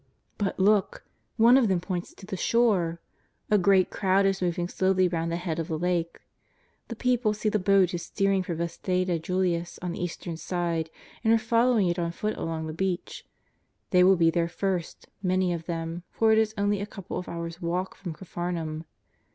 But 0.39 0.59
look! 0.59 1.03
One 1.37 1.57
of 1.57 1.67
them 1.67 1.79
points 1.79 2.11
to 2.15 2.25
the 2.25 2.35
shore. 2.35 2.99
A 3.51 3.59
great 3.59 3.91
crowd 3.91 4.25
is 4.25 4.41
moving 4.41 4.67
slowly 4.67 5.07
round 5.07 5.31
the 5.31 5.35
head 5.35 5.59
of 5.59 5.67
the 5.67 5.77
Lake. 5.77 6.21
The 6.87 6.95
people 6.95 7.35
see 7.35 7.49
the 7.49 7.59
boat 7.59 7.93
is 7.93 8.01
steering 8.01 8.41
for 8.41 8.55
Bethsaida 8.55 9.19
Julius 9.19 9.77
on 9.83 9.91
the 9.91 10.03
eastern 10.03 10.37
side, 10.37 10.89
and 11.23 11.31
are 11.31 11.37
following 11.37 11.87
it 11.87 11.99
on 11.99 12.11
foot 12.11 12.35
along 12.35 12.65
the 12.65 12.73
beach. 12.73 13.27
They 13.91 14.03
will 14.03 14.15
be 14.17 14.31
there 14.31 14.49
first, 14.49 15.07
many 15.21 15.53
of 15.53 15.67
them, 15.67 16.01
for 16.09 16.31
it 16.31 16.39
is 16.39 16.55
only 16.57 16.81
a 16.81 16.87
couple 16.87 17.19
of 17.19 17.29
hours' 17.29 17.61
walk 17.61 17.93
from 17.93 18.13
Capharnaum. 18.13 18.85